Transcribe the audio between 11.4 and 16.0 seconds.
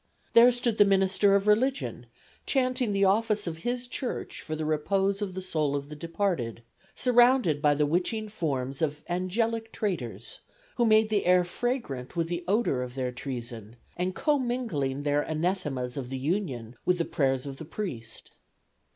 fragrant with the odor of their treason, and comingling their anathemas